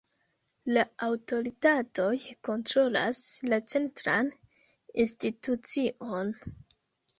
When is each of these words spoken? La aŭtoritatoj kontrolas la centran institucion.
La 0.77 0.85
aŭtoritatoj 1.07 2.13
kontrolas 2.49 3.21
la 3.53 3.61
centran 3.75 4.33
institucion. 5.07 6.37